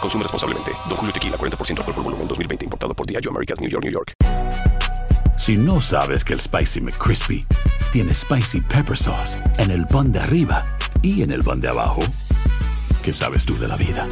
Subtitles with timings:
[0.00, 0.72] Consume responsablemente.
[0.88, 2.64] Don Julio Tequila, 40% alcohol por volumen, 2020.
[2.64, 4.12] Importado por Diageo Americas, New York, New York.
[5.38, 7.46] Si no sabes que el Spicy McCrispy
[7.92, 10.64] tiene Spicy Pepper Sauce en el pan de arriba
[11.02, 12.00] y en el pan de abajo,
[13.02, 14.08] ¿qué sabes tú de la vida?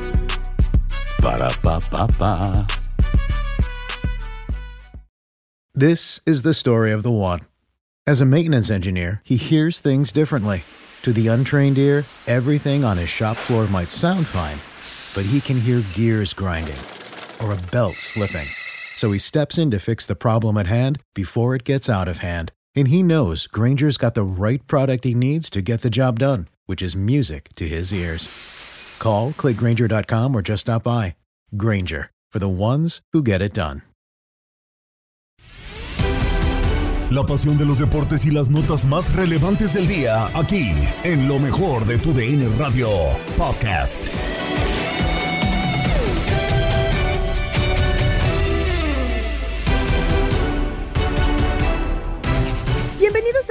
[1.22, 2.66] Para, pa, pa, pa.
[5.74, 7.40] This is the story of the one.
[8.06, 10.62] As a maintenance engineer, he hears things differently.
[11.02, 14.58] To the untrained ear, everything on his shop floor might sound fine,
[15.14, 16.80] but he can hear gears grinding
[17.42, 18.46] or a belt slipping.
[18.96, 22.18] So he steps in to fix the problem at hand before it gets out of
[22.18, 22.52] hand.
[22.74, 26.48] And he knows Granger's got the right product he needs to get the job done,
[26.66, 28.28] which is music to his ears.
[28.98, 31.16] Call, clickgranger.com, or just stop by.
[31.56, 33.82] Granger, for the ones who get it done.
[37.10, 40.72] La pasión de los deportes y las notas más relevantes del día, aquí,
[41.04, 42.88] en lo mejor de tu DN Radio
[43.36, 44.10] Podcast.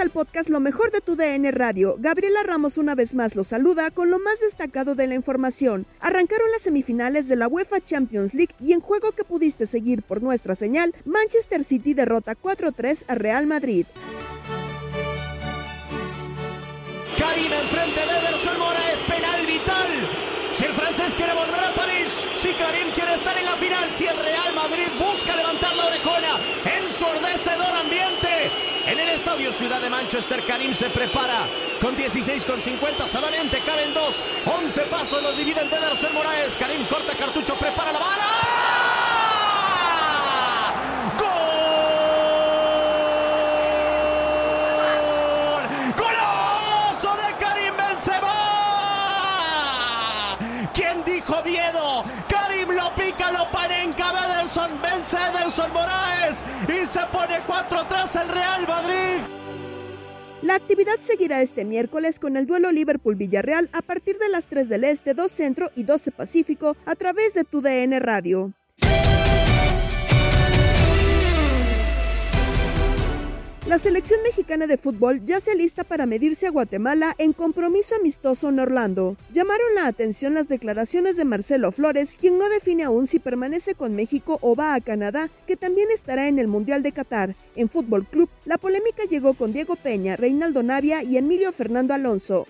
[0.04, 1.96] Al podcast Lo mejor de tu DN Radio.
[1.98, 5.86] Gabriela Ramos una vez más los saluda con lo más destacado de la información.
[6.02, 10.22] Arrancaron las semifinales de la UEFA Champions League y en juego que pudiste seguir por
[10.22, 13.86] nuestra señal, Manchester City derrota 4-3 a Real Madrid.
[17.18, 19.88] Karim enfrente de Ederson Moraes, penal vital.
[20.52, 24.06] Si el francés quiere volver a París, si Karim quiere estar en la final, si
[24.06, 26.42] el Real Madrid busca levantar la orejona,
[26.78, 28.43] ensordecedor ambiente.
[28.86, 31.48] En el estadio Ciudad de Manchester, Karim se prepara
[31.82, 34.26] con 16 con 50, solamente caben dos.
[34.46, 36.58] 11 pasos los dividen de Ederson Moraes.
[36.58, 38.24] Karim corta cartucho, prepara la bala.
[41.18, 41.30] ¡Gol!
[45.98, 48.36] ¡Golazo de Karim Benzema!
[50.74, 52.04] ¿Quién dijo miedo?
[52.28, 54.12] Karim lo pica, lo panenca,
[54.82, 59.24] Vence Ederson Moraes y se pone 4-3 el Real Madrid.
[60.42, 64.84] La actividad seguirá este miércoles con el duelo Liverpool-Villarreal a partir de las 3 del
[64.84, 68.52] Este, 2 Centro y 12 Pacífico a través de tu DN Radio.
[73.66, 78.50] La selección mexicana de fútbol ya se alista para medirse a Guatemala en compromiso amistoso
[78.50, 79.16] en Orlando.
[79.32, 83.96] Llamaron la atención las declaraciones de Marcelo Flores, quien no define aún si permanece con
[83.96, 87.38] México o va a Canadá, que también estará en el Mundial de Qatar.
[87.56, 92.46] En Fútbol Club, la polémica llegó con Diego Peña, Reinaldo Navia y Emilio Fernando Alonso.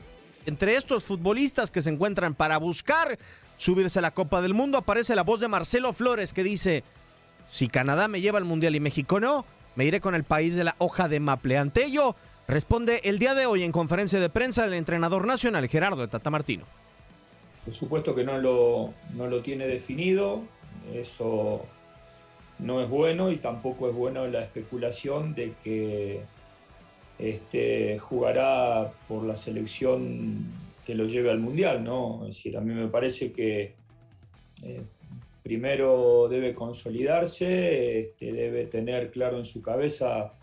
[0.48, 3.20] Entre estos futbolistas que se encuentran para buscar
[3.58, 6.84] subirse a la Copa del Mundo, aparece la voz de Marcelo Flores que dice,
[7.48, 9.46] si Canadá me lleva al Mundial y México no,
[9.76, 11.58] me iré con el país de la hoja de maple.
[11.58, 12.16] Ante ello,
[12.48, 16.30] responde el día de hoy en conferencia de prensa el entrenador nacional Gerardo de Tata
[16.30, 16.66] Martino.
[17.66, 20.42] Por supuesto que no lo, no lo tiene definido,
[20.94, 21.66] eso
[22.60, 26.22] no es bueno y tampoco es bueno la especulación de que
[27.20, 30.46] este, jugará por la selección
[30.86, 32.22] que lo lleve al Mundial, ¿no?
[32.24, 33.76] Es decir, a mí me parece que
[34.64, 34.82] eh,
[35.44, 40.34] primero debe consolidarse, este, debe tener claro en su cabeza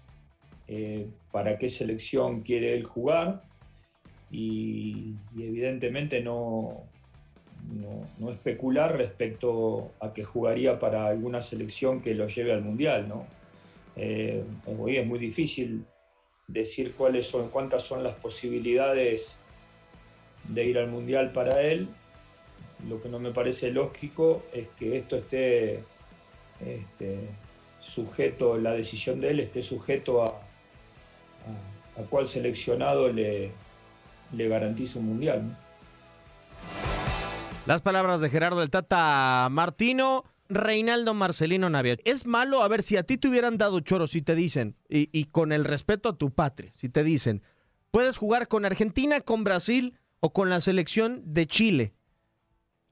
[0.69, 3.43] eh, para qué selección quiere él jugar
[4.31, 6.85] y, evidentemente no,
[7.73, 13.09] no, no, especular respecto a que jugaría para alguna selección que lo lleve al Mundial.
[13.09, 13.27] ¿no?
[13.97, 14.45] Eh,
[14.79, 15.85] hoy es muy difícil
[16.47, 19.41] decir cuáles son, cuántas son las posibilidades
[20.45, 21.89] de ir al Mundial para él
[22.89, 25.85] lo que no me parece lógico es que esto esté
[26.61, 27.29] este,
[27.81, 30.29] sujeto, la decisión de él esté sujeto a,
[31.97, 33.53] a, cuál seleccionado le,
[34.33, 35.57] le garantiza un mundial.
[37.67, 41.97] Las palabras de Gerardo del Tata Martino Reinaldo Marcelino Navia.
[42.05, 45.25] Es malo, a ver, si a ti te hubieran dado choro, si te dicen, y
[45.27, 47.43] con el respeto a tu patria, si te dicen,
[47.93, 51.95] puedes jugar con Argentina, con Brasil o con la selección de Chile,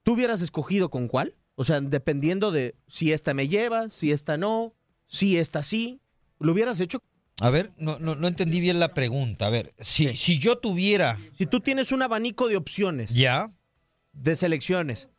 [0.09, 1.35] ¿tú hubieras escogido con cuál?
[1.53, 4.73] O sea, dependiendo de si esta me lleva, si esta no,
[5.05, 6.01] si esta sí,
[6.39, 7.03] ¿lo hubieras hecho?
[7.39, 9.45] A ver, no, no, no entendí bien la pregunta.
[9.45, 11.19] A ver, si, si yo tuviera.
[11.37, 13.13] Si tú tienes un abanico de opciones.
[13.13, 13.53] Ya.
[14.11, 15.09] De selecciones.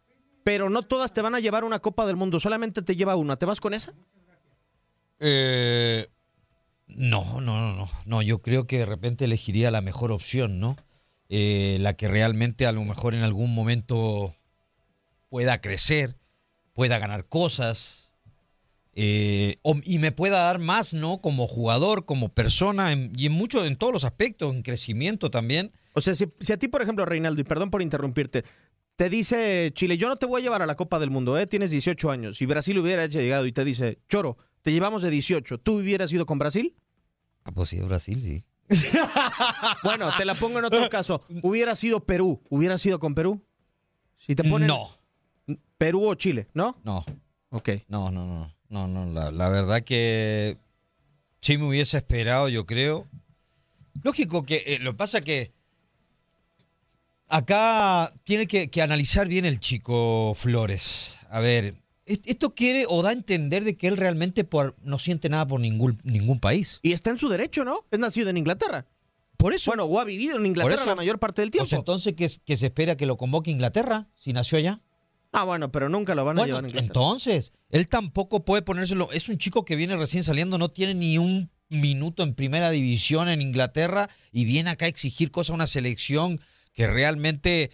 [0.43, 3.37] Pero no todas te van a llevar una Copa del Mundo, solamente te lleva una.
[3.37, 3.95] ¿Te vas con esa?
[5.21, 6.09] Eh,
[6.89, 7.89] no, no, no, no.
[8.07, 10.77] No, yo creo que de repente elegiría la mejor opción, ¿no?
[11.29, 14.35] Eh, la que realmente a lo mejor en algún momento
[15.31, 16.17] pueda crecer,
[16.75, 18.11] pueda ganar cosas
[18.95, 21.21] eh, y me pueda dar más, ¿no?
[21.23, 25.73] Como jugador, como persona en- y en mucho, en todos los aspectos, en crecimiento también.
[25.95, 28.45] O sea, si, si a ti, por ejemplo, Reinaldo, y perdón por interrumpirte,
[28.97, 31.47] te dice Chile, yo no te voy a llevar a la Copa del Mundo, ¿eh?
[31.47, 35.59] tienes 18 años, y Brasil hubiera llegado y te dice, Choro, te llevamos de 18,
[35.59, 36.75] ¿tú hubieras ido con Brasil?
[37.45, 38.45] Ah, pues sí, Brasil, sí.
[39.85, 41.23] Bueno, te la pongo en otro caso.
[41.43, 43.43] Hubiera sido Perú, ¿hubieras ido con Perú?
[44.19, 44.91] Si te ponen No.
[45.79, 46.77] Perú o Chile, ¿no?
[46.85, 47.05] No.
[47.51, 47.71] Ok.
[47.89, 48.55] No, no, no.
[48.69, 49.07] No, no.
[49.13, 50.57] La, la verdad que
[51.41, 53.07] sí me hubiese esperado, yo creo.
[54.03, 55.53] Lógico que eh, lo que pasa que
[57.29, 61.17] acá tiene que, que analizar bien el chico Flores.
[61.31, 61.75] A ver,
[62.07, 65.47] ¿est- esto quiere o da a entender de que él realmente por, no siente nada
[65.47, 66.81] por ningún, ningún país.
[66.83, 67.85] Y está en su derecho, ¿no?
[67.91, 68.87] Es nacido en Inglaterra.
[69.37, 69.71] Por eso.
[69.71, 70.87] Bueno, o ha vivido en Inglaterra eso.
[70.87, 71.69] la mayor parte del tiempo.
[71.69, 74.81] Pues entonces, ¿qué, que se espera que lo convoque Inglaterra si nació allá?
[75.33, 76.87] Ah, bueno, pero nunca lo van a Bueno, llevar a Inglaterra.
[76.89, 79.11] entonces, él tampoco puede ponérselo.
[79.13, 83.29] Es un chico que viene recién saliendo, no tiene ni un minuto en primera división
[83.29, 86.41] en Inglaterra y viene acá a exigir cosas a una selección
[86.73, 87.71] que realmente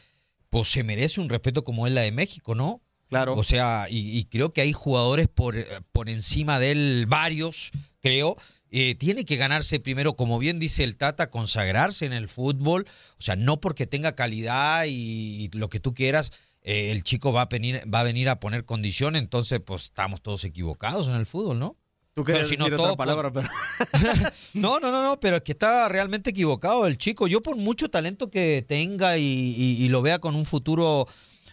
[0.50, 2.82] pues se merece un respeto como es la de México, ¿no?
[3.08, 3.34] Claro.
[3.34, 7.70] O sea, y, y creo que hay jugadores por, eh, por encima de él, varios,
[8.00, 8.36] creo.
[8.70, 12.86] Eh, tiene que ganarse primero, como bien dice el Tata, consagrarse en el fútbol.
[13.18, 16.32] O sea, no porque tenga calidad y lo que tú quieras,
[16.66, 20.20] eh, el chico va a, venir, va a venir a poner condición, entonces pues estamos
[20.20, 21.76] todos equivocados en el fútbol, ¿no?
[22.12, 23.48] Tú querías decir todo, otra palabra, pero...
[24.54, 27.26] No, no, no, no, pero es que está realmente equivocado el chico.
[27.26, 31.06] Yo por mucho talento que tenga y, y- y lo vea con un futuro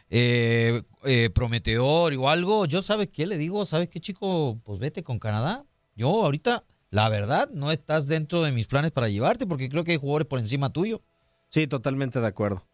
[0.10, 5.04] eh, eh, prometedor o algo, yo sabes qué le digo, sabes qué chico, pues vete
[5.04, 5.66] con Canadá.
[5.96, 9.92] Yo ahorita, la verdad, no estás dentro de mis planes para llevarte porque creo que
[9.92, 11.02] hay jugadores por encima tuyo.
[11.50, 12.66] Sí, totalmente de acuerdo.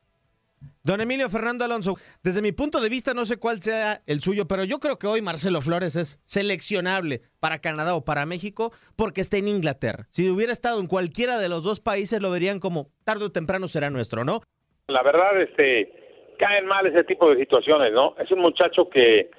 [0.83, 4.47] Don Emilio Fernando Alonso, desde mi punto de vista no sé cuál sea el suyo,
[4.47, 9.21] pero yo creo que hoy Marcelo Flores es seleccionable para Canadá o para México porque
[9.21, 10.05] está en Inglaterra.
[10.09, 13.67] Si hubiera estado en cualquiera de los dos países lo verían como tarde o temprano
[13.67, 14.41] será nuestro, ¿no?
[14.87, 18.15] La verdad, este, caen mal ese tipo de situaciones, ¿no?
[18.17, 19.29] Es un muchacho que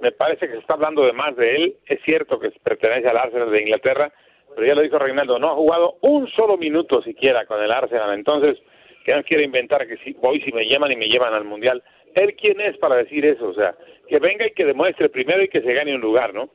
[0.00, 1.76] me parece que se está hablando de más de él.
[1.86, 4.12] Es cierto que pertenece al Arsenal de Inglaterra,
[4.54, 8.14] pero ya lo dijo Reinaldo, no ha jugado un solo minuto siquiera con el Arsenal.
[8.14, 8.58] Entonces,
[9.04, 11.82] que no quiere inventar que si voy si me llaman y me llevan al Mundial.
[12.14, 13.48] ¿Él quién es para decir eso?
[13.48, 13.74] O sea,
[14.08, 16.50] que venga y que demuestre primero y que se gane un lugar, ¿no?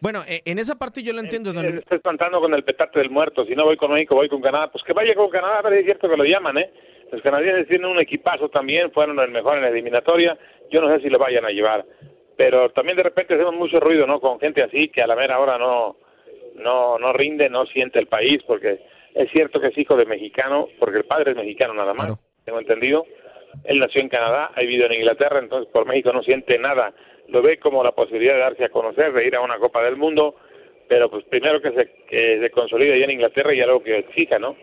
[0.00, 3.00] Bueno, eh, en esa parte yo lo entiendo, don Él está espantando con el petate
[3.00, 3.44] del muerto.
[3.44, 4.70] Si no voy con México, voy con Canadá.
[4.70, 6.70] Pues que vaya con Canadá, pero es cierto que lo llaman, ¿eh?
[7.10, 10.38] Los canadienses tienen un equipazo también, fueron el mejor en la eliminatoria.
[10.70, 11.84] Yo no sé si lo vayan a llevar.
[12.36, 14.20] Pero también de repente hacemos mucho ruido, ¿no?
[14.20, 15.96] Con gente así que a la mera hora no,
[16.54, 18.78] no, no rinde, no siente el país, porque
[19.14, 22.60] es cierto que es hijo de mexicano, porque el padre es mexicano nada más, tengo
[22.60, 23.04] entendido.
[23.64, 26.94] Él nació en Canadá, ha vivido en Inglaterra, entonces por México no siente nada.
[27.28, 29.96] Lo ve como la posibilidad de darse a conocer, de ir a una Copa del
[29.96, 30.36] Mundo,
[30.88, 34.38] pero pues primero que se, que se consolide allá en Inglaterra y algo que exija,
[34.38, 34.56] ¿no?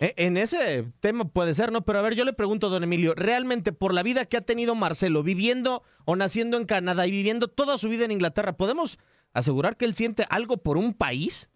[0.00, 1.82] Eh, En ese tema puede ser, ¿no?
[1.82, 4.74] Pero a ver, yo le pregunto, don Emilio, ¿realmente por la vida que ha tenido
[4.74, 8.98] Marcelo, viviendo o naciendo en Canadá y viviendo toda su vida en Inglaterra, ¿podemos
[9.32, 11.51] asegurar que él siente algo por un país?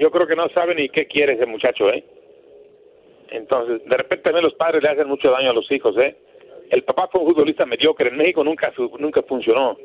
[0.00, 2.02] Yo creo que no sabe ni qué quiere ese muchacho, ¿eh?
[3.30, 6.16] Entonces, de repente también los padres le hacen mucho daño a los hijos, ¿eh?
[6.70, 9.76] El papá fue un futbolista mediocre, en México nunca nunca funcionó,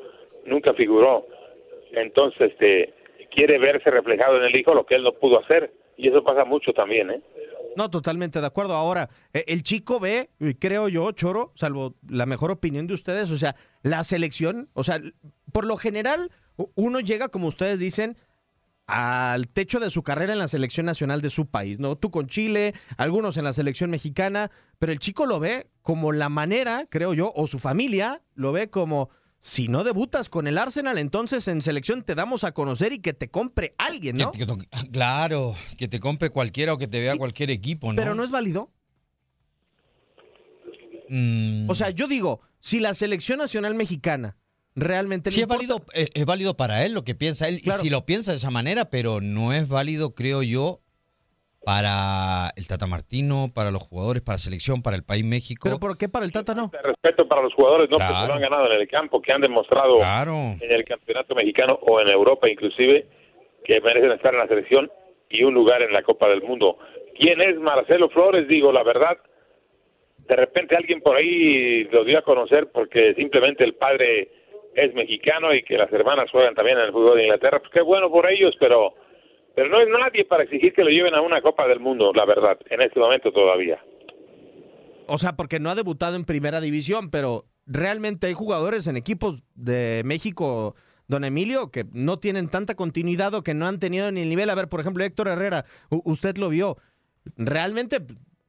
[0.45, 1.27] nunca figuró.
[1.91, 2.93] Entonces, este
[3.29, 6.45] quiere verse reflejado en el hijo lo que él no pudo hacer y eso pasa
[6.45, 7.21] mucho también, ¿eh?
[7.75, 8.73] No, totalmente de acuerdo.
[8.73, 10.29] Ahora, eh, el chico ve,
[10.59, 15.01] creo yo, Choro, salvo la mejor opinión de ustedes, o sea, la selección, o sea,
[15.51, 16.29] por lo general,
[16.75, 18.15] uno llega, como ustedes dicen,
[18.87, 21.95] al techo de su carrera en la selección nacional de su país, ¿no?
[21.95, 26.29] Tú con Chile, algunos en la selección mexicana, pero el chico lo ve como la
[26.29, 30.97] manera, creo yo, o su familia lo ve como si no debutas con el Arsenal,
[30.97, 34.31] entonces en selección te damos a conocer y que te compre alguien, ¿no?
[34.31, 34.57] Que- que to-
[34.91, 37.95] claro, que te compre cualquiera o que te vea cualquier equipo, ¿no?
[37.97, 38.71] Pero no es válido.
[41.09, 44.37] Mm, O sea, yo digo, si la selección nacional mexicana
[44.75, 47.89] realmente Sí, es válido, eh, es válido para él lo que piensa él, y si
[47.89, 50.81] lo piensa de esa manera, pero no es válido, creo yo,
[51.63, 55.61] para el Tata Martino, para los jugadores, para la selección, para el país México.
[55.63, 56.71] ¿Pero por qué para el Tata no?
[56.83, 58.21] Respeto para los jugadores, no, que Claro.
[58.21, 61.99] se lo han ganado en el campo, que han demostrado en el campeonato mexicano o
[61.99, 63.07] en Europa inclusive,
[63.63, 64.91] que merecen estar en la selección
[65.29, 66.77] y un lugar en la Copa del Mundo.
[67.17, 68.47] ¿Quién es Marcelo Flores?
[68.47, 69.17] Digo, la verdad,
[70.27, 74.29] de repente alguien por ahí lo dio a conocer porque simplemente el padre
[74.75, 77.59] es mexicano y que las hermanas juegan también en el fútbol de Inglaterra.
[77.59, 78.93] Pues qué bueno por ellos, pero
[79.55, 82.25] pero no es nadie para exigir que lo lleven a una Copa del Mundo, la
[82.25, 83.79] verdad, en este momento todavía.
[85.07, 89.43] O sea, porque no ha debutado en primera división, pero realmente hay jugadores en equipos
[89.53, 90.75] de México,
[91.07, 94.49] don Emilio, que no tienen tanta continuidad o que no han tenido ni el nivel.
[94.49, 96.77] A ver, por ejemplo, Héctor Herrera, usted lo vio.
[97.37, 97.99] Realmente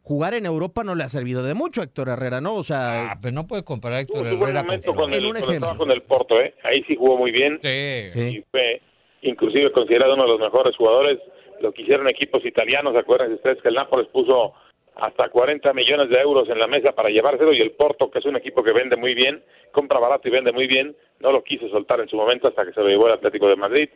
[0.07, 2.55] jugar en Europa no le ha servido de mucho a Héctor Herrera, ¿no?
[2.55, 5.33] O sea, Ah, pero no puedes comparar a Héctor Herrera con momento con el,
[5.77, 6.55] con el Porto, ¿eh?
[6.63, 7.59] Ahí sí jugó muy bien.
[7.65, 8.81] Y fue
[9.23, 11.19] inclusive considerado uno de los mejores jugadores.
[11.61, 14.55] Lo que hicieron equipos italianos, acuérdense ustedes que el Nápoles puso
[14.95, 18.25] hasta 40 millones de euros en la mesa para llevárselo y el Porto, que es
[18.27, 21.69] un equipo que vende muy bien, compra barato y vende muy bien, no lo quiso
[21.69, 23.89] soltar en su momento hasta que se lo llevó el Atlético de Madrid.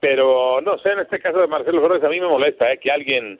[0.00, 2.78] Pero no sé, en este caso de Marcelo Flores a mí me molesta ¿eh?
[2.78, 3.38] que alguien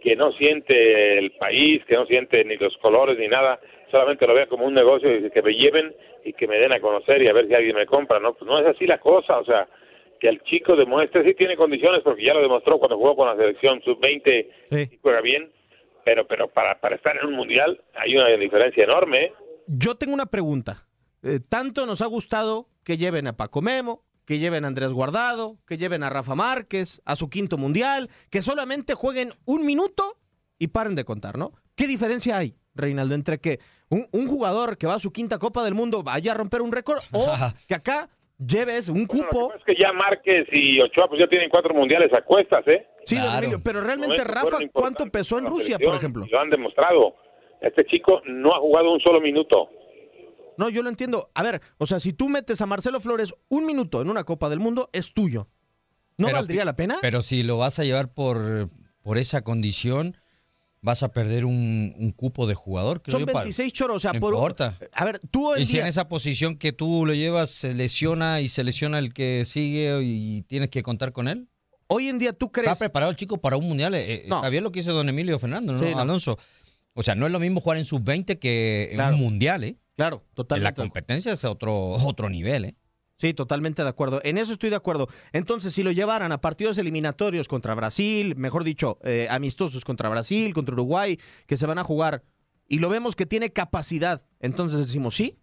[0.00, 4.34] que no siente el país, que no siente ni los colores ni nada, solamente lo
[4.34, 7.28] vea como un negocio y que me lleven y que me den a conocer y
[7.28, 8.34] a ver si alguien me compra, ¿no?
[8.34, 9.68] Pues no es así la cosa, o sea,
[10.18, 13.36] que el chico demuestre, sí tiene condiciones porque ya lo demostró cuando jugó con la
[13.36, 15.50] selección sub-20 y juega bien,
[16.04, 19.32] pero pero para, para estar en un mundial hay una diferencia enorme, ¿eh?
[19.66, 20.86] yo tengo una pregunta.
[21.22, 25.56] Eh, tanto nos ha gustado que lleven a Paco Memo, que lleven a Andrés Guardado,
[25.66, 30.04] que lleven a Rafa Márquez, a su quinto mundial, que solamente jueguen un minuto
[30.56, 31.50] y paren de contar, ¿no?
[31.74, 33.58] ¿Qué diferencia hay, Reinaldo, entre que
[33.88, 36.70] un, un jugador que va a su quinta Copa del Mundo vaya a romper un
[36.70, 37.26] récord o
[37.66, 38.08] que acá
[38.38, 39.52] lleves un cupo?
[39.52, 42.86] Es que ya Márquez y Ochoa pues ya tienen cuatro mundiales a cuestas, ¿eh?
[43.06, 46.24] Sí, Emilio, pero realmente Rafa, ¿cuánto pesó en Rusia, por ejemplo?
[46.30, 47.16] Lo han demostrado.
[47.60, 49.70] Este chico no ha jugado un solo minuto.
[50.60, 51.30] No, yo lo entiendo.
[51.34, 54.48] A ver, o sea, si tú metes a Marcelo Flores un minuto en una Copa
[54.48, 55.48] del Mundo, es tuyo.
[56.18, 56.98] ¿No Pero- valdría la pena?
[57.00, 58.68] Pero si lo vas a llevar por,
[59.02, 60.16] por esa condición,
[60.82, 63.00] vas a perder un, un cupo de jugador.
[63.02, 64.76] creo Son yo, para- 26 choros, o sea, no por importa.
[64.92, 67.50] A ver, tú hoy Y en si día- en esa posición que tú lo llevas
[67.50, 71.48] se lesiona y se lesiona el que sigue y tienes que contar con él.
[71.86, 72.70] Hoy en día tú crees.
[72.70, 73.94] Está preparado el chico para un mundial.
[73.94, 74.36] eh, eh, No.
[74.36, 75.78] Está bien lo que dice don Emilio Fernando, ¿no?
[75.80, 75.92] Sí.
[75.96, 76.38] Alonso.
[76.94, 79.14] O sea, no es lo mismo jugar en sub-20 que en Claro.
[79.16, 79.76] un mundial, ¿eh?
[80.00, 80.80] Claro, totalmente.
[80.80, 82.74] La competencia es otro, otro nivel, ¿eh?
[83.18, 84.22] Sí, totalmente de acuerdo.
[84.24, 85.08] En eso estoy de acuerdo.
[85.34, 90.54] Entonces, si lo llevaran a partidos eliminatorios contra Brasil, mejor dicho, eh, amistosos contra Brasil,
[90.54, 92.22] contra Uruguay, que se van a jugar,
[92.66, 95.36] y lo vemos que tiene capacidad, entonces decimos sí.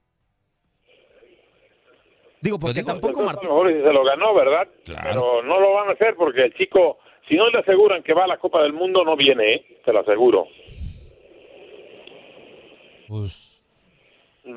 [2.42, 4.68] Digo, porque tampoco a lo mejor sí se lo ganó, ¿verdad?
[4.88, 6.98] Pero no lo van a hacer porque el chico,
[7.30, 9.82] si no le aseguran que va a la Copa del Mundo, no viene, ¿eh?
[9.86, 10.48] Te lo aseguro.
[13.08, 13.57] Pues.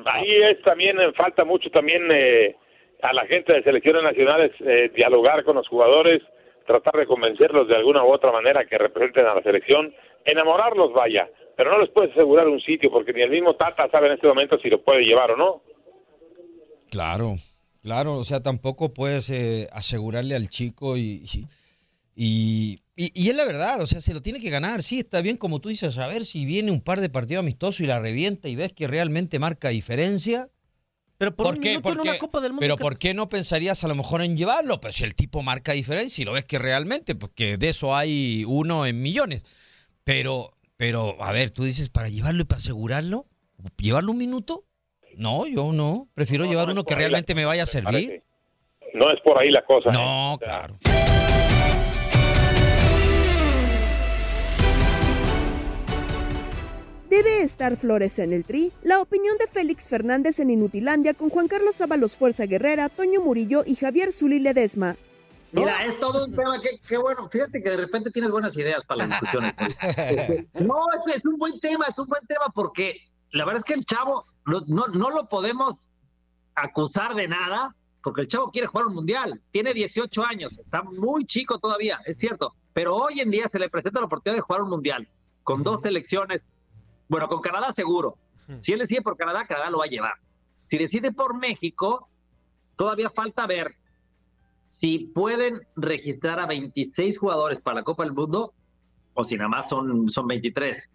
[0.05, 2.55] Ahí es también, eh, falta mucho también eh,
[3.01, 6.21] a la gente de selecciones nacionales eh, dialogar con los jugadores,
[6.65, 9.93] tratar de convencerlos de alguna u otra manera que representen a la selección,
[10.25, 14.07] enamorarlos, vaya, pero no les puedes asegurar un sitio porque ni el mismo Tata sabe
[14.07, 15.61] en este momento si lo puede llevar o no.
[16.89, 17.35] Claro,
[17.81, 21.45] claro, o sea, tampoco puedes eh, asegurarle al chico y, y,
[22.15, 22.79] y,
[23.13, 25.59] y es la verdad, o sea, se lo tiene que ganar, sí, está bien como
[25.61, 28.55] tú dices, a ver si viene un par de partidos amistosos y la revienta y
[28.55, 30.49] ves que realmente marca diferencia.
[31.17, 31.69] Pero por, ¿Por un qué?
[31.69, 32.17] minuto en ¿Por una qué?
[32.19, 32.61] Copa del Mundo.
[32.61, 34.81] Pero ¿qué- ¿por qué no pensarías a lo mejor en llevarlo?
[34.81, 38.43] Pues si el tipo marca diferencia y lo ves que realmente, porque de eso hay
[38.47, 39.45] uno en millones.
[40.03, 43.27] Pero, pero, a ver, tú dices para llevarlo y para asegurarlo,
[43.77, 44.65] llevarlo un minuto.
[45.15, 46.09] No, yo no.
[46.15, 48.23] Prefiero llevar uno que la realmente me vaya a servir.
[48.95, 49.91] No es por ahí la cosa.
[49.91, 50.37] No, ¿eh?
[50.43, 50.79] Claro.
[57.11, 58.71] ¿Debe estar Flores en el tri?
[58.83, 63.63] La opinión de Félix Fernández en Inutilandia con Juan Carlos Ábalos Fuerza Guerrera, Toño Murillo
[63.65, 64.95] y Javier Zuli Ledesma.
[65.51, 68.99] Mira, es todo un tema que, bueno, fíjate que de repente tienes buenas ideas para
[68.99, 69.53] las discusiones.
[69.81, 72.95] Este, no, es, es un buen tema, es un buen tema porque
[73.31, 75.89] la verdad es que el chavo no, no, no lo podemos
[76.55, 81.25] acusar de nada porque el chavo quiere jugar un mundial, tiene 18 años, está muy
[81.25, 84.61] chico todavía, es cierto, pero hoy en día se le presenta la oportunidad de jugar
[84.61, 85.09] un mundial
[85.43, 86.47] con dos selecciones,
[87.11, 88.17] bueno, con Canadá seguro.
[88.61, 90.13] Si él decide por Canadá, Canadá lo va a llevar.
[90.65, 92.07] Si decide por México,
[92.77, 93.75] todavía falta ver
[94.67, 98.53] si pueden registrar a 26 jugadores para la Copa del Mundo
[99.13, 100.89] o si nada más son, son 23.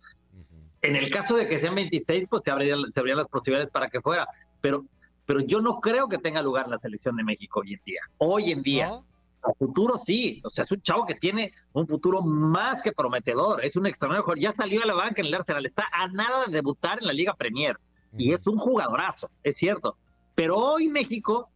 [0.81, 3.91] En el caso de que sean 26, pues se abrirían, se abrirían las posibilidades para
[3.91, 4.27] que fuera.
[4.63, 4.87] Pero
[5.27, 8.01] pero yo no creo que tenga lugar la selección de México hoy en día.
[8.19, 9.01] Hoy en día.
[9.43, 13.65] A futuro sí, o sea, es un chavo que tiene un futuro más que prometedor,
[13.65, 16.47] es un extraordinario jugador, ya salió a la banca en el Arsenal, está a nada
[16.47, 17.79] de debutar en la Liga Premier
[18.17, 19.97] y es un jugadorazo, es cierto,
[20.35, 21.49] pero hoy México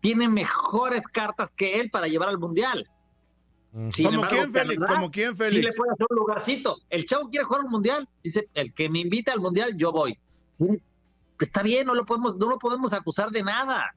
[0.00, 2.86] tiene mejores cartas que él para llevar al Mundial.
[3.90, 4.86] Sin ¿Como embargo, quién, Félix?
[4.86, 5.76] ¿Como quién, Sí le Félix?
[5.76, 6.76] puede hacer un lugarcito.
[6.88, 8.08] El chavo quiere jugar al mundial.
[8.22, 10.18] Dice, el que me invita al mundial, yo voy.
[11.38, 13.94] Está bien, no lo podemos, no lo podemos acusar de nada.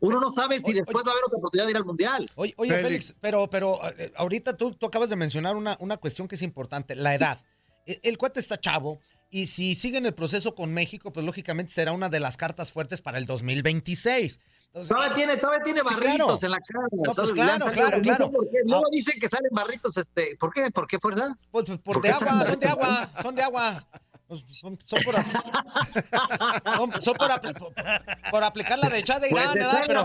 [0.00, 2.30] Uno no sabe si después va a haber otra oportunidad de ir al mundial.
[2.34, 6.28] Oye, oye, Félix, pero, pero eh, ahorita tú, tú acabas de mencionar una, una cuestión
[6.28, 7.38] que es importante, la edad.
[7.86, 9.00] El, el cuate está chavo
[9.30, 12.72] y si sigue en el proceso con México, pues lógicamente será una de las cartas
[12.72, 14.40] fuertes para el 2026.
[14.66, 16.38] Entonces, Todavía tiene, todavía tiene Sí, barritos claro.
[16.42, 16.86] en la cara.
[16.92, 18.30] No, pues claro, claro, no claro.
[18.66, 18.88] Luego Ah.
[18.92, 20.70] dicen que salen barritos, este, ¿por qué?
[20.70, 21.34] ¿Por qué fuerza?
[21.50, 23.82] Pues, pues, por ¿Por de agua, son de agua, son de agua.
[24.28, 27.72] Pues, Son, son por, son, son por, apl- por-
[28.30, 29.52] por aplicar la de Chad de Pues Irán,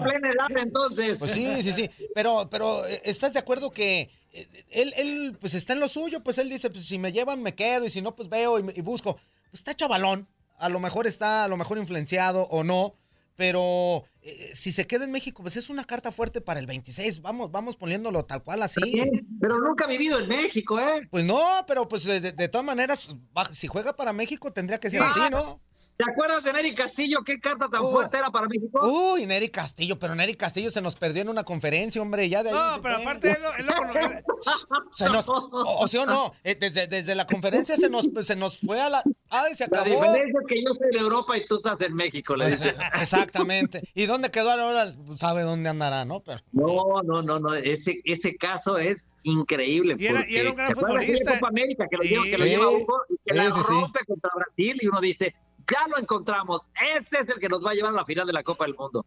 [0.03, 1.17] plena edad entonces.
[1.17, 1.89] Pues sí, sí, sí.
[2.13, 6.21] Pero, pero eh, ¿estás de acuerdo que eh, él, él, pues está en lo suyo?
[6.23, 8.63] Pues él dice, pues si me llevan me quedo y si no, pues veo y,
[8.75, 9.15] y busco.
[9.15, 10.27] Pues está chavalón.
[10.59, 12.93] A lo mejor está, a lo mejor influenciado o no.
[13.41, 17.23] Pero eh, si se queda en México, pues es una carta fuerte para el 26.
[17.23, 19.01] Vamos, vamos poniéndolo tal cual así.
[19.39, 21.07] Pero nunca ha vivido en México, ¿eh?
[21.09, 23.09] Pues no, pero pues de, todas maneras,
[23.49, 25.07] si juega para México tendría que ser Sí.
[25.09, 25.59] así, ¿no?
[26.03, 27.19] ¿Te acuerdas de Nery Castillo?
[27.23, 28.79] ¿Qué carta tan fuerte era para México?
[29.13, 32.49] Uy, Nery Castillo, pero Nery Castillo se nos perdió en una conferencia, hombre, ya de
[32.49, 32.55] ahí.
[32.55, 33.03] No, se pero fue.
[33.03, 33.73] aparte él, él lo
[34.95, 38.35] Se nos, o, o sí o no, eh, desde, desde la conferencia se nos, se
[38.35, 39.03] nos fue a la...
[39.29, 40.01] ¡Ah, y se La acabó!
[40.01, 42.75] diferencia es que yo soy de Europa y tú estás en México, le Pues, dice.
[42.99, 43.81] Exactamente.
[43.93, 44.93] ¿Y dónde quedó ahora?
[45.17, 46.19] Sabe dónde andará, ¿no?
[46.21, 46.39] Pero...
[46.51, 47.53] No, no, no, no.
[47.53, 49.95] Ese, ese caso es increíble.
[49.99, 51.33] Y era- y era un gran ¿se acuerdan aquella futbolista?
[51.39, 52.09] Copa América que lo Sí.
[52.09, 52.49] lleva, que lo Sí.
[52.49, 55.35] lleva Hugo y que la sí, rompe contra Brasil y uno dice,
[55.71, 56.69] ya lo encontramos.
[56.97, 58.75] Este es el que nos va a llevar a la final de la Copa del
[58.75, 59.05] Mundo.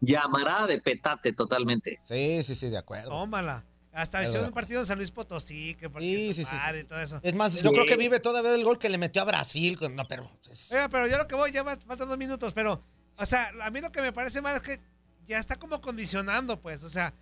[0.00, 2.00] Llamará de petate totalmente.
[2.04, 3.10] Sí, sí, sí, de acuerdo.
[3.10, 3.64] Tómala.
[3.92, 6.84] Hasta hizo un partido en San Luis Potosí, que por Sí, sí, sí, sí, y
[6.84, 7.18] todo eso.
[7.24, 7.64] Es más, Sí.
[7.64, 9.76] yo creo que vive todavía del gol que le metió a Brasil.
[9.76, 10.30] con- No, pero...
[10.70, 12.82] Oiga, pero yo lo que voy, ya va- faltan dos minutos, pero,
[13.16, 14.80] o sea, a mí lo que me parece mal es que
[15.26, 17.12] ya está como condicionando, pues, o sea,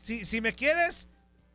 [0.00, 1.08] si, si me quieres,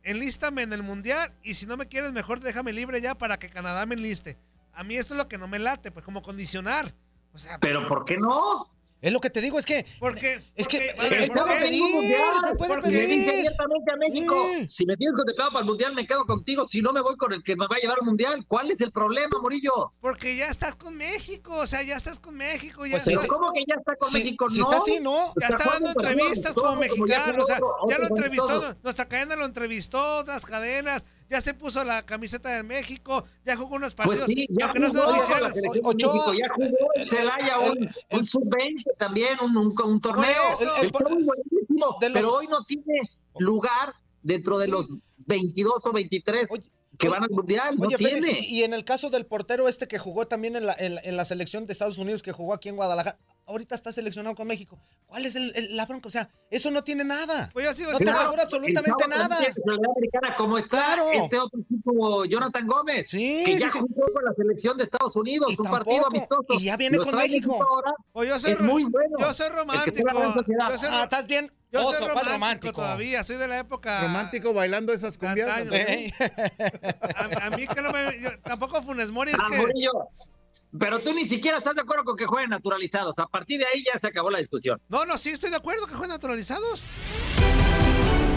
[0.04, 3.50] enlístame en el Mundial, y si no me quieres, mejor déjame libre ya para que
[3.50, 4.38] Canadá me enliste.
[4.76, 6.94] A mí esto es lo que no me late, pues, como condicionar.
[7.32, 8.66] O sea, Pero ¿por qué no?
[9.00, 9.84] Es lo que te digo, es que...
[10.00, 10.40] porque...
[10.54, 13.28] Es que porque- él ¿por puede pedir, él puede pedir.
[13.28, 14.66] abiertamente a México, Sí.
[14.70, 16.66] si me tienes contemplado para el Mundial, me quedo contigo.
[16.68, 18.46] Si no, me voy con el que me va a llevar al Mundial.
[18.48, 19.92] ¿Cuál es el problema, Morillo?
[20.00, 23.36] Porque ya estás con México, o sea, ya estás con México, ya Pues Pero estás-
[23.36, 24.48] ¿cómo que ya está con Si- México?
[24.48, 24.64] si no.
[24.70, 25.34] está así, ¿no?
[25.38, 27.58] Ya Está está dando entrevistas como como ya mexicano, o sea,
[27.90, 32.62] ya lo entrevistó, nuestra cadena lo entrevistó, otras cadenas, ya se puso la camiseta de
[32.62, 35.90] México, ya jugó unos Pues partidos, sí, ya no jugó son con la selección de
[35.90, 40.52] Ochoa, México, ya jugó en Celaya un, un sub-20 también, un, un, un torneo.
[40.52, 40.76] eso.
[40.76, 43.00] El, buenísimo, los- pero hoy no tiene
[43.38, 44.86] lugar dentro de los
[45.26, 46.62] 22 o 23 Oye,
[46.98, 48.40] que van al Mundial, no Oye, Félix, tiene.
[48.40, 51.00] y y en el caso del portero este que jugó también en la, en, la-
[51.02, 54.46] en la selección de Estados Unidos, que jugó aquí en Guadalajara, ahorita está seleccionado con
[54.46, 54.78] México.
[55.06, 56.08] ¿Cuál es el, el- la bronca?
[56.08, 57.50] O sea, eso no tiene nada.
[57.52, 59.36] Pues yo sigo No te diciendo- asegura absolutamente nada.
[59.36, 61.10] americana, como está Claro.
[61.12, 63.78] este otro chico, Jonathan Gómez, Sí, que ya sí.
[63.80, 66.46] jugó con la selección de Estados Unidos, Y un partido amistoso.
[66.58, 67.62] y ya viene con México.
[67.62, 69.16] ahora, Pues yo soy, es muy bueno.
[69.18, 70.08] yo soy romántico.
[70.12, 71.50] Yo soy, Ah, ¿estás bien?
[71.74, 72.72] Yo soy Oso, ¿cuál romántico, romántico?
[72.72, 74.00] todavía, soy de la época.
[74.02, 75.48] Romántico bailando esas cumbias.
[75.70, 76.12] Ey.
[77.16, 78.20] A, a mí que no me.
[78.20, 79.56] yo- tampoco Funes Mori es Ah, que.
[79.58, 79.92] Murillo,
[80.78, 83.18] pero tú ni siquiera estás de acuerdo con que jueguen naturalizados.
[83.18, 84.80] A partir de ahí ya se acabó la discusión.
[84.88, 86.82] No, no, sí estoy de acuerdo que jueguen naturalizados.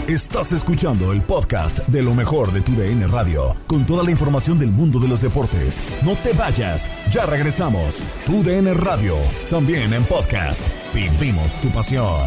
[0.08, 4.58] Estás escuchando el podcast de lo mejor de tu DN Radio, con toda la información
[4.58, 5.82] del mundo de los deportes.
[6.02, 8.04] No te vayas, ya regresamos.
[8.24, 9.16] Tu DN Radio,
[9.50, 10.66] también en podcast.
[10.94, 12.26] Vivimos tu pasión.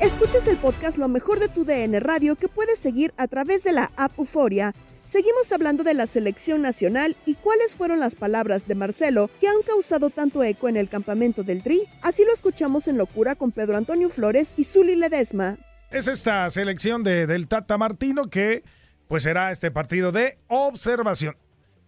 [0.00, 3.72] Escuchas el podcast Lo mejor de tu DN Radio que puedes seguir a través de
[3.72, 4.74] la app Euforia.
[5.02, 9.62] Seguimos hablando de la selección nacional y cuáles fueron las palabras de Marcelo que han
[9.66, 11.82] causado tanto eco en el campamento del Tri.
[12.02, 15.58] Así lo escuchamos en Locura con Pedro Antonio Flores y Zuli Ledesma.
[15.90, 18.62] Es esta selección de, del Tata Martino que
[19.08, 21.36] pues será este partido de observación.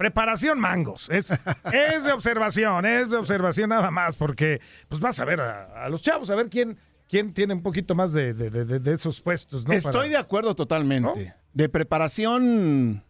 [0.03, 1.09] Preparación mangos.
[1.11, 1.31] Es,
[1.73, 5.89] es de observación, es de observación nada más, porque pues vas a ver a, a
[5.89, 6.77] los chavos, a ver quién,
[7.09, 9.65] quién tiene un poquito más de, de- de- de esos puestos.
[9.67, 9.73] ¿no?
[9.73, 11.35] Estoy Para- de acuerdo totalmente.
[11.53, 13.05] De preparación,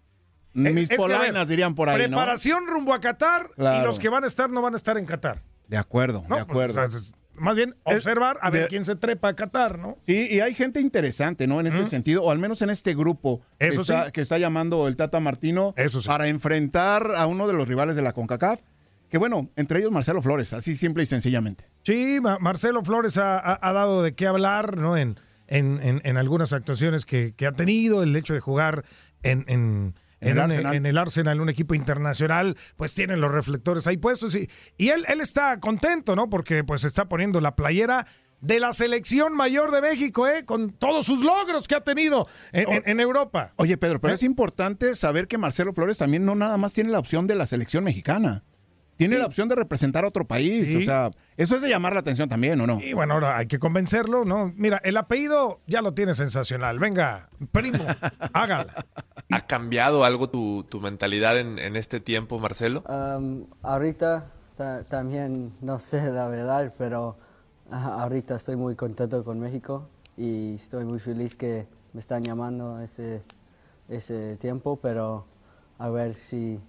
[0.53, 2.09] mis Es ver, polainas dirían por ahí, ¿no?
[2.09, 5.07] Preparación rumbo a Qatar y los que van a estar no van a estar en
[5.07, 5.43] Qatar.
[5.69, 6.75] De acuerdo, de acuerdo.
[6.75, 9.97] Pues, o sea, más bien observar a ver de- quién se trepa a Qatar, ¿no?
[10.07, 11.61] Sí, y hay gente interesante, ¿no?
[11.61, 14.13] En este sentido, o al menos en este grupo que, Eso está, sí.
[14.13, 15.75] que está llamando el Tata Martino
[16.07, 18.61] para enfrentar a uno de los rivales de la CONCACAF.
[19.09, 21.65] Que bueno, entre ellos Marcelo Flores, así simple y sencillamente.
[21.83, 24.97] Sí, Ma- Marcelo Flores ha, ha- ha dado de qué hablar, ¿no?
[24.97, 25.19] En,
[25.49, 28.85] en, en- en algunas actuaciones que, que ha tenido, el hecho de jugar
[29.23, 29.45] en,
[30.23, 30.75] en, el Arsenal.
[30.75, 34.35] en el Arsenal, un equipo internacional, pues tienen los reflectores ahí puestos.
[34.35, 36.31] Y, y él, él está contento, ¿no?
[36.31, 38.07] Porque pues está poniendo la playera
[38.41, 40.45] de la selección mayor de México, ¿eh?
[40.45, 43.53] Con todos sus logros que ha tenido en, en- en Europa.
[43.57, 44.01] Oye, Pedro, ¿Eh?
[44.03, 47.37] pero es importante saber que Marcelo Flores también no nada más tiene la opción de
[47.37, 48.43] la selección mexicana.
[48.97, 50.69] Tiene la opción de representar a otro país.
[50.69, 50.77] Sí.
[50.77, 52.81] O sea, eso es de llamar la atención también, ¿o no?
[52.81, 54.53] Y bueno, ahora hay que convencerlo, ¿no?
[54.57, 56.79] Mira, el apellido ya lo tiene sensacional.
[56.79, 57.79] Venga, primo,
[58.33, 58.75] hágala.
[59.31, 62.85] ¿Ha cambiado algo tu, tu mentalidad en, en este tiempo, Marcelo?
[62.87, 64.27] Am, ahorita
[64.57, 67.17] ta- también no sé la verdad, pero
[67.71, 73.23] ahorita estoy muy contento con México y estoy muy feliz que me están llamando ese,
[73.89, 75.27] ese tiempo, pero
[75.79, 76.61] a ver si,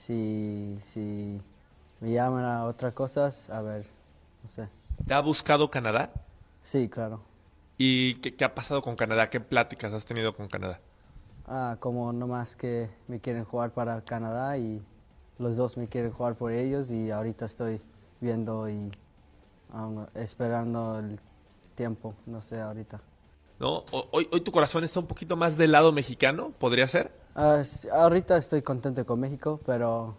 [0.00, 1.40] si, si
[2.00, 3.86] me llaman a otras cosas, a ver,
[4.42, 4.68] no sé.
[5.06, 6.10] ¿Te ha buscado Canadá?
[6.62, 7.20] Sí, claro.
[7.76, 9.28] ¿Y qué, qué ha pasado con Canadá?
[9.30, 10.80] ¿Qué pláticas has tenido con Canadá?
[11.46, 14.82] Ah, como nomás que me quieren jugar para Canadá y
[15.38, 17.80] los dos me quieren jugar por ellos y ahorita estoy
[18.20, 18.90] viendo y
[19.72, 21.18] um, esperando el
[21.74, 23.00] tiempo, no sé ahorita.
[23.58, 23.84] ¿No?
[23.90, 27.10] Hoy, hoy tu corazón está un poquito más del lado mexicano, ¿podría ser?
[27.34, 30.14] Ah, s- ahorita estoy contento con México, pero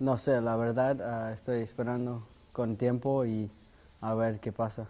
[0.00, 3.50] no sé, la verdad ah, estoy esperando con tiempo y
[4.00, 4.86] a ver qué pasa.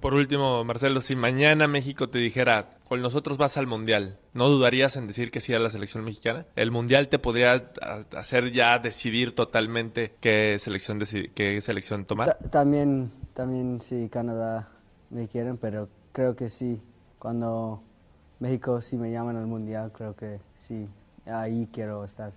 [0.00, 4.94] Por último, Marcelo, si mañana México te dijera, con nosotros vas al Mundial, ¿no dudarías
[4.94, 6.46] en decir que sí a la selección mexicana?
[6.54, 11.00] ¿El Mundial te podría a- hacer ya decidir totalmente qué selección,
[11.34, 12.38] qué selección tomar?
[12.38, 14.68] Ta- también, también sí, Canadá
[15.10, 16.80] me quieren, pero creo que sí,
[17.18, 17.82] cuando
[18.42, 20.88] México sí me llaman al Mundial, creo que sí,
[21.26, 22.32] ahí quiero estar.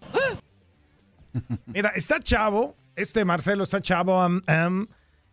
[1.66, 4.20] Mira, está chavo, este Marcelo está chavo.
[4.22, 4.86] am, am,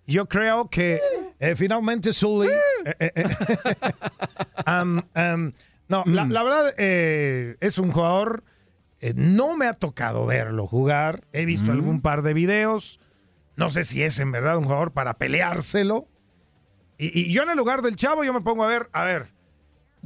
[0.08, 0.99] yo creo que
[1.39, 2.49] eh, finalmente Sully.
[2.49, 3.25] eh, eh, eh,
[4.65, 5.03] am,
[5.88, 8.43] no, la, la verdad eh, es un jugador.
[9.01, 11.25] eh, no me ha tocado verlo jugar.
[11.32, 12.99] He visto algún par de videos.
[13.56, 16.08] No sé si es en verdad un jugador para peleárselo.
[16.97, 19.32] Y, y yo en el lugar del chavo, yo me pongo a ver, a ver,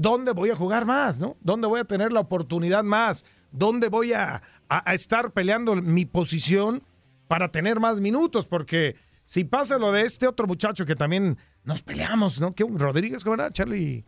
[0.02, 1.38] ¿dónde voy a jugar más, no?
[1.42, 3.24] ¿Dónde voy a tener la oportunidad más?
[3.52, 6.84] ¿Dónde voy a, a- a estar peleando mi posición
[7.28, 8.46] para tener más minutos?
[8.48, 12.54] Porque si pasa lo de este otro muchacho que también nos peleamos, ¿no?
[12.56, 12.66] ¿Qué?
[12.68, 13.52] Rodríguez, ¿cómo era?
[13.52, 14.04] Charlie.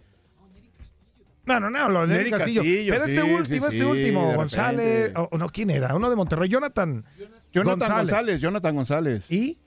[1.45, 2.61] No, no, no, lo de Nery Castillo.
[2.61, 5.93] Castillo, Pero este último, sí, este último, González, o, no, ¿quién era?
[5.93, 7.03] Uno de Monterrey, Jonathan.
[7.51, 9.29] Jonathan González, Jonathan González.
[9.29, 9.57] ¿Y?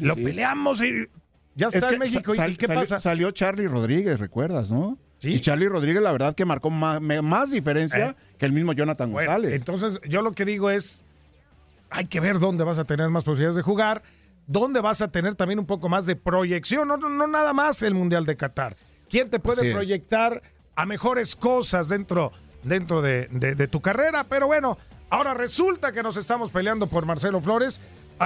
[0.00, 1.08] Lo peleamos y
[1.56, 2.34] ya Es está que en México.
[2.36, 2.98] ¿Y qué pasa?
[3.00, 4.96] Salió Charlie Rodríguez, ¿recuerdas, no?
[5.32, 8.14] Y Charlie Rodríguez, la verdad, que marcó más, diferencia Eh.
[8.38, 9.54] que el mismo Jonathan Bueno, González.
[9.54, 11.04] entonces, yo lo que digo es,
[11.90, 14.02] hay que ver dónde vas a tener más posibilidades de jugar,
[14.46, 17.82] dónde vas a tener también un poco más de proyección, no, no, no nada más
[17.82, 18.76] el Mundial de Qatar.
[19.08, 19.74] ¿Quién te puede Así es.
[19.74, 20.42] proyectar
[20.76, 22.32] a mejores cosas dentro,
[22.62, 24.24] dentro de, de- de tu carrera?
[24.24, 24.76] Pero bueno,
[25.10, 27.80] ahora resulta que nos estamos peleando por Marcelo Flores,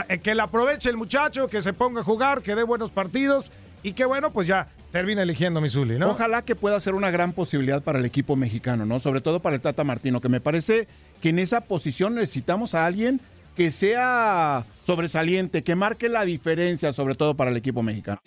[0.09, 3.53] eh, que la aproveche el muchacho, que se ponga a jugar, que dé buenos partidos
[3.83, 6.11] y que bueno, pues ya termina eligiendo Missouli, ¿no?
[6.11, 9.01] Ojalá que pueda ser una gran posibilidad para el equipo mexicano, ¿no?
[9.01, 10.89] Sobre todo para el Tata Martino, que me parece
[11.21, 13.21] que en esa posición necesitamos a alguien
[13.57, 18.21] que sea sobresaliente, que marque la diferencia, sobre todo para el equipo mexicano.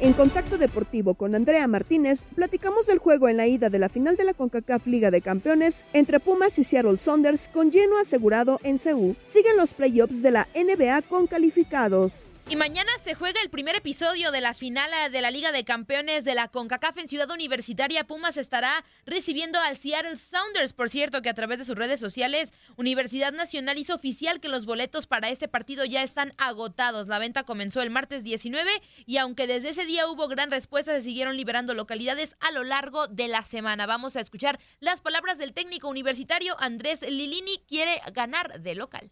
[0.00, 4.16] En Contacto Deportivo con Andrea Martínez, platicamos del juego en la ida de la final
[4.16, 8.78] de la CONCACAF Liga de Campeones entre Pumas y Seattle Saunders con lleno asegurado en
[8.78, 9.16] Seúl.
[9.20, 12.24] Siguen los playoffs de la NBA con calificados.
[12.50, 15.66] Y mañana se juega el primer episodio de la final eh, de la Liga de
[15.66, 18.06] Campeones de la CONCACAF en Ciudad Universitaria.
[18.06, 20.72] Pumas estará recibiendo al Seattle Sounders.
[20.72, 24.64] Por cierto, que a través de sus redes sociales, Universidad Nacional hizo oficial que los
[24.64, 27.06] boletos para este partido ya están agotados.
[27.06, 28.70] La venta comenzó el martes 19
[29.04, 33.08] y aunque desde ese día hubo gran respuesta, se siguieron liberando localidades a lo largo
[33.08, 33.84] de la semana.
[33.84, 37.58] Vamos a escuchar las palabras del técnico universitario Andrés Lilini.
[37.68, 39.10] Quiere ganar de local.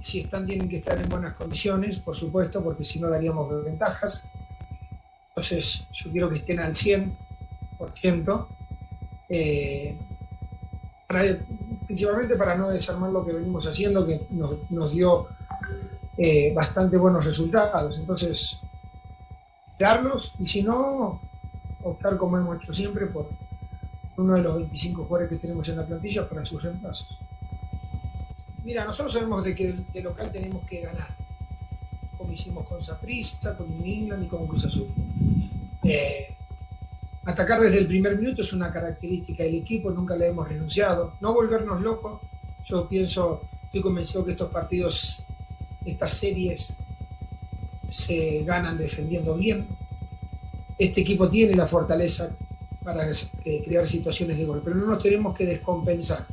[0.00, 4.28] Si, están, tienen que estar en buenas condiciones, por supuesto, porque si no daríamos ventajas.
[5.30, 8.46] Entonces, yo quiero que estén al 100%,
[9.30, 9.96] eh,
[11.88, 15.26] principalmente para no desarmar lo que venimos haciendo, que nos, nos dio
[16.16, 17.98] eh, bastante buenos resultados.
[17.98, 18.60] Entonces,
[19.76, 21.20] darlos y si no,
[21.82, 23.28] optar como hemos hecho siempre por
[24.16, 27.23] uno de los 25 jugadores que tenemos en la plantilla para sus reemplazos.
[28.64, 31.08] Mira, nosotros sabemos de que de local tenemos que ganar,
[32.16, 34.88] como hicimos con Saprista, con New England y con Cruz Azul.
[35.82, 36.34] Eh,
[37.26, 41.12] atacar desde el primer minuto es una característica del equipo, nunca le hemos renunciado.
[41.20, 42.22] No volvernos locos,
[42.64, 45.24] yo pienso, estoy convencido que estos partidos,
[45.84, 46.72] estas series,
[47.90, 49.66] se ganan defendiendo bien.
[50.78, 52.30] Este equipo tiene la fortaleza
[52.82, 56.26] para eh, crear situaciones de gol, pero no nos tenemos que descompensar,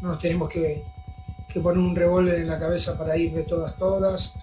[0.00, 0.84] no nos tenemos que,
[1.50, 4.34] que poner un revólver en la cabeza para ir de todas, todas.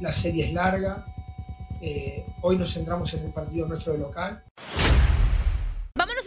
[0.00, 1.04] La serie es larga.
[1.80, 4.42] Eh, hoy nos centramos en el partido nuestro de local.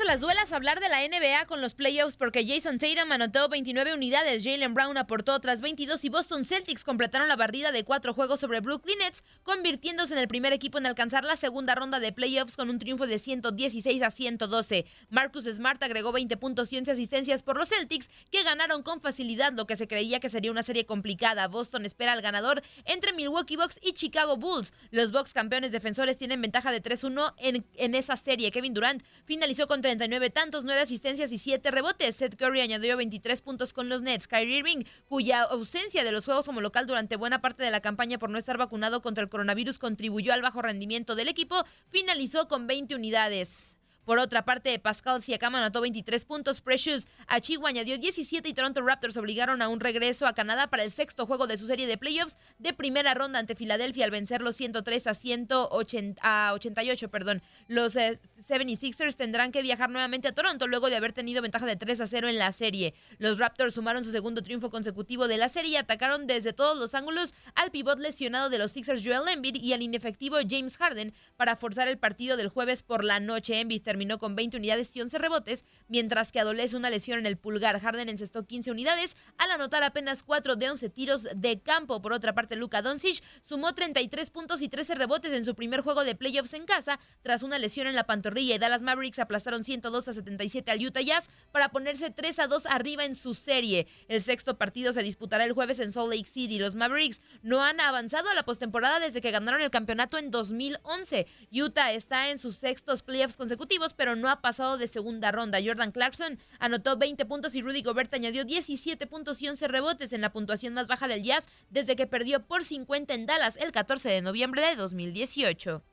[0.06, 4.44] Las duelas hablar de la NBA con los playoffs porque Jason Tatum anotó 29 unidades,
[4.44, 8.60] Jalen Brown aportó otras 22 y Boston Celtics completaron la barrida de cuatro juegos sobre
[8.60, 12.70] Brooklyn Nets, convirtiéndose en el primer equipo en alcanzar la segunda ronda de playoffs con
[12.70, 14.86] un triunfo de 116 a 112.
[15.10, 19.54] Marcus Smart agregó 20 puntos y 11 asistencias por los Celtics, que ganaron con facilidad
[19.54, 21.48] lo que se creía que sería una serie complicada.
[21.48, 24.74] Boston espera al ganador entre Milwaukee Bucks y Chicago Bulls.
[24.92, 28.52] Los Bucks campeones defensores tienen ventaja de 3-1 en, en esa serie.
[28.52, 32.16] Kevin Durant finalizó con 39 tantos, 9 asistencias y 7 rebotes.
[32.16, 34.28] Seth Curry añadió 23 puntos con los Nets.
[34.28, 38.18] Kyrie Irving, cuya ausencia de los juegos como local durante buena parte de la campaña
[38.18, 42.66] por no estar vacunado contra el coronavirus contribuyó al bajo rendimiento del equipo, finalizó con
[42.66, 43.78] 20 unidades.
[44.06, 49.16] Por otra parte, Pascal Siakam anotó 23 puntos, Precious Achigua añadió 17 y Toronto Raptors
[49.16, 52.38] obligaron a un regreso a Canadá para el sexto juego de su serie de playoffs
[52.60, 57.42] de primera ronda ante Filadelfia al vencer los 103 a 180 a 88, perdón.
[57.70, 61.76] Los eh, 76ers tendrán que viajar nuevamente a Toronto luego de haber tenido ventaja de
[61.76, 62.94] 3 a 0 en la serie.
[63.18, 66.94] Los Raptors sumaron su segundo triunfo consecutivo de la serie y atacaron desde todos los
[66.94, 71.56] ángulos al pivot lesionado de los Sixers Joel Embiid y al inefectivo James Harden para
[71.56, 73.60] forzar el partido del jueves por la noche.
[73.60, 77.38] Embiid terminó con 20 unidades y 11 rebotes, mientras que adolece una lesión en el
[77.38, 77.80] pulgar.
[77.80, 82.02] Harden encestó 15 unidades al anotar apenas 4 de 11 tiros de campo.
[82.02, 86.04] Por otra parte, Luka Doncic sumó 33 puntos y 13 rebotes en su primer juego
[86.04, 90.08] de playoffs en casa tras una lesión en la pantorrilla y Dallas Mavericks aplastaron 102
[90.08, 93.88] a 77 al Utah Jazz para ponerse 3 a 2 arriba en su serie.
[94.08, 96.60] El sexto partido se disputará el jueves en Salt Lake City.
[96.60, 101.28] Los Mavericks no han avanzado a la postemporada desde que ganaron el campeonato en 2011.
[101.52, 105.60] Utah está en sus sextos playoffs consecutivos, pero no ha pasado de segunda ronda.
[105.63, 110.22] Jordan Clarkson anotó 20 puntos y Rudy Gobert añadió 17 puntos y 11 rebotes en
[110.22, 114.10] la puntuación más baja del Jazz desde que perdió por 50 en Dallas el 14
[114.10, 115.84] de noviembre de 2018.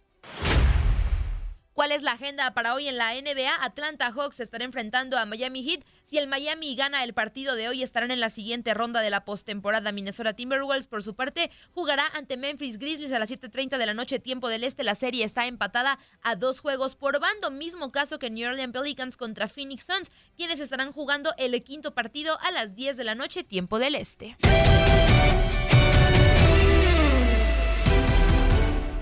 [1.81, 3.65] ¿Cuál es la agenda para hoy en la NBA?
[3.65, 5.83] Atlanta Hawks estará enfrentando a Miami Heat.
[6.05, 9.25] Si el Miami gana el partido de hoy, estarán en la siguiente ronda de la
[9.25, 9.91] postemporada.
[9.91, 14.19] Minnesota Timberwolves, por su parte, jugará ante Memphis Grizzlies a las 7:30 de la noche,
[14.19, 14.85] tiempo del este.
[14.85, 19.17] La serie está empatada a dos juegos por bando, mismo caso que New Orleans Pelicans
[19.17, 23.43] contra Phoenix Suns, quienes estarán jugando el quinto partido a las 10 de la noche,
[23.43, 24.37] tiempo del este.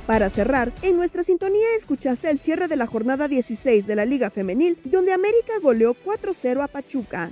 [0.09, 4.31] Para cerrar, en nuestra sintonía escuchaste el cierre de la jornada 16 de la Liga
[4.31, 7.31] Femenil, donde América goleó 4-0 a Pachuca.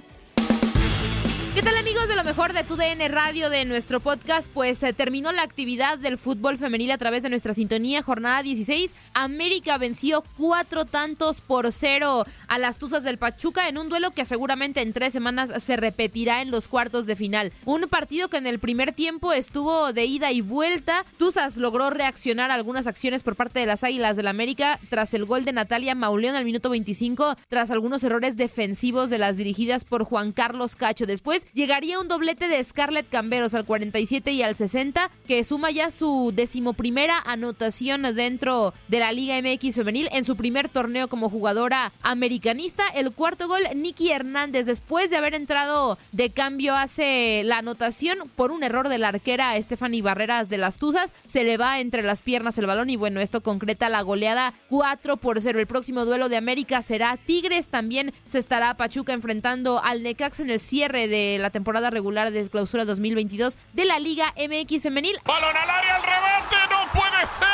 [1.56, 4.52] ¿Qué tal amigos de lo mejor de tu DN Radio de nuestro podcast?
[4.52, 8.94] Pues eh, terminó la actividad del fútbol femenil a través de nuestra sintonía, jornada 16.
[9.14, 14.26] América venció cuatro tantos por cero a las Tuzas del Pachuca en un duelo que
[14.26, 17.50] seguramente en tres semanas se repetirá en los cuartos de final.
[17.64, 21.06] Un partido que en el primer tiempo estuvo de ida y vuelta.
[21.16, 25.24] Tuzas logró reaccionar a algunas acciones por parte de las Águilas del América tras el
[25.24, 30.04] gol de Natalia Mauleón al minuto 25, tras algunos errores defensivos de las dirigidas por
[30.04, 31.06] Juan Carlos Cacho.
[31.06, 35.90] Después llegaría un doblete de Scarlett Camberos al 47 y al 60, que suma ya
[35.90, 41.92] su decimoprimera anotación dentro de la Liga MX femenil en su primer torneo como jugadora
[42.02, 42.86] americanista.
[42.94, 48.50] El cuarto gol, Nicky Hernández, después de haber entrado de cambio, hace la anotación por
[48.50, 51.12] un error de la arquera Stephanie Barreras de las Tuzas.
[51.24, 55.16] Se le va entre las piernas el balón y bueno, esto concreta la goleada 4
[55.16, 55.58] por 0.
[55.58, 57.68] El próximo duelo de América será Tigres.
[57.68, 62.48] También se estará Pachuca enfrentando al Necax en el cierre de la temporada regular de
[62.48, 65.18] clausura 2022 de la Liga MX femenil.
[65.24, 67.46] Balón al área, al remate, no puede ser.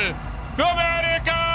[0.00, 0.14] ¡Gol!
[0.56, 1.50] ¡De América!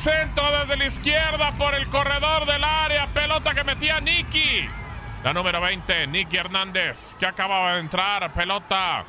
[0.00, 3.09] centro desde la izquierda por el corredor del área.
[3.30, 4.68] Pelota que metía Nicky.
[5.22, 8.32] La número 20, Nicky Hernández, que acababa de entrar.
[8.32, 9.04] Pelota.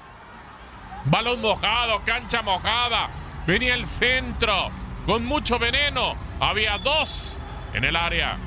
[1.05, 3.09] Balón mojado, cancha mojada.
[3.47, 4.69] Venía el centro
[5.07, 6.13] con mucho veneno.
[6.39, 7.39] Había dos
[7.73, 8.37] en el área.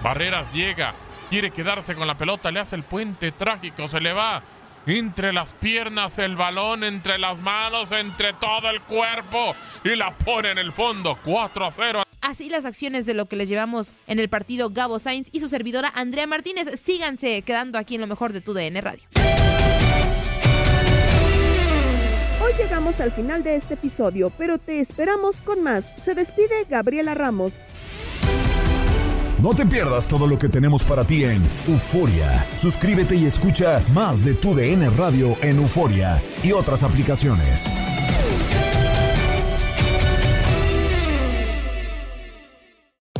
[0.00, 0.94] Barreras llega,
[1.28, 4.44] quiere quedarse con la pelota, le hace el puente trágico, se le va
[4.86, 10.52] entre las piernas el balón, entre las manos, entre todo el cuerpo y la pone
[10.52, 12.02] en el fondo 4 a 0.
[12.22, 15.48] Así las acciones de lo que les llevamos en el partido Gabo Sainz y su
[15.48, 16.80] servidora Andrea Martínez.
[16.80, 19.02] Síganse quedando aquí en lo mejor de tu DN Radio.
[22.40, 25.92] Hoy llegamos al final de este episodio, pero te esperamos con más.
[25.96, 27.60] Se despide Gabriela Ramos.
[29.42, 32.46] No te pierdas todo lo que tenemos para ti en Euforia.
[32.56, 37.68] Suscríbete y escucha más de tu DN Radio en Euforia y otras aplicaciones.